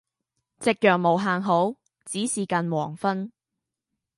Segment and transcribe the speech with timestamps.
[0.59, 3.31] 夕陽無限好，只是近黃昏。